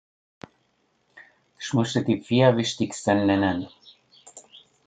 [1.59, 3.67] Ich möchte die vier wichtigsten nennen.